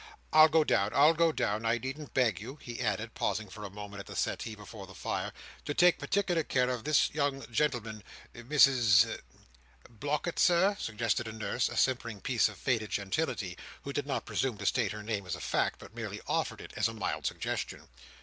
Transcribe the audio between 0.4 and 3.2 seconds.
go down. I'll go down. I needn't beg you," he added,